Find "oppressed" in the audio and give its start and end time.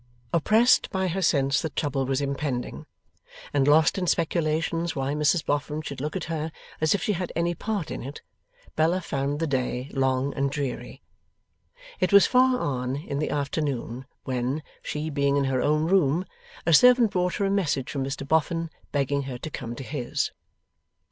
0.33-0.89